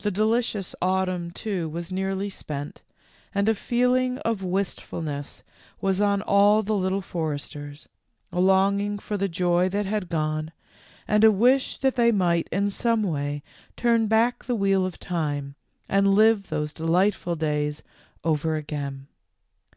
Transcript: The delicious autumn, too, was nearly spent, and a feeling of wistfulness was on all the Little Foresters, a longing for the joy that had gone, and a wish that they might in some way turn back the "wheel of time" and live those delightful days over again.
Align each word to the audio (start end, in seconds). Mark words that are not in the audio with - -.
The 0.00 0.10
delicious 0.10 0.74
autumn, 0.82 1.30
too, 1.30 1.68
was 1.68 1.92
nearly 1.92 2.28
spent, 2.28 2.82
and 3.32 3.48
a 3.48 3.54
feeling 3.54 4.18
of 4.24 4.42
wistfulness 4.42 5.44
was 5.80 6.00
on 6.00 6.22
all 6.22 6.64
the 6.64 6.74
Little 6.74 7.00
Foresters, 7.00 7.88
a 8.32 8.40
longing 8.40 8.98
for 8.98 9.16
the 9.16 9.28
joy 9.28 9.68
that 9.68 9.86
had 9.86 10.08
gone, 10.08 10.50
and 11.06 11.22
a 11.22 11.30
wish 11.30 11.78
that 11.78 11.94
they 11.94 12.10
might 12.10 12.48
in 12.50 12.68
some 12.68 13.04
way 13.04 13.44
turn 13.76 14.08
back 14.08 14.42
the 14.44 14.56
"wheel 14.56 14.84
of 14.84 14.98
time" 14.98 15.54
and 15.88 16.16
live 16.16 16.48
those 16.48 16.72
delightful 16.72 17.36
days 17.36 17.84
over 18.24 18.56
again. 18.56 19.06